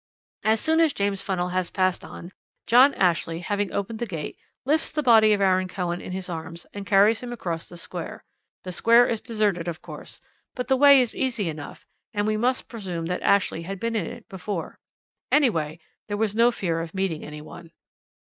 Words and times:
As 0.41 0.59
soon 0.59 0.79
as 0.79 0.93
James 0.93 1.21
Funnell 1.21 1.51
has 1.51 1.69
passed 1.69 2.03
on, 2.03 2.31
John 2.65 2.95
Ashley, 2.95 3.41
having 3.41 3.71
opened 3.71 3.99
the 3.99 4.07
gate, 4.07 4.35
lifts 4.65 4.89
the 4.89 5.03
body 5.03 5.31
of 5.31 5.41
Aaron 5.41 5.67
Cohen 5.67 6.01
in 6.01 6.11
his 6.11 6.27
arms 6.27 6.65
and 6.73 6.87
carries 6.87 7.19
him 7.21 7.31
across 7.31 7.69
the 7.69 7.77
Square. 7.77 8.23
The 8.63 8.71
Square 8.71 9.09
is 9.09 9.21
deserted, 9.21 9.67
of 9.67 9.83
course, 9.83 10.19
but 10.55 10.69
the 10.69 10.75
way 10.75 11.01
is 11.01 11.13
easy 11.15 11.49
enough, 11.49 11.85
and 12.15 12.25
we 12.25 12.35
must 12.35 12.67
presume 12.67 13.05
that 13.05 13.21
Ashley 13.21 13.61
had 13.61 13.79
been 13.79 13.95
in 13.95 14.07
it 14.07 14.27
before. 14.27 14.79
Anyway, 15.31 15.79
there 16.07 16.17
was 16.17 16.33
no 16.35 16.49
fear 16.49 16.79
of 16.81 16.95
meeting 16.95 17.23
any 17.23 17.43
one. 17.43 17.71